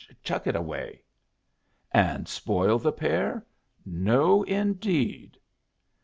[0.23, 1.03] Chuck it away."
[1.91, 3.45] "And spoil the pair?
[3.85, 5.37] No, indeed!"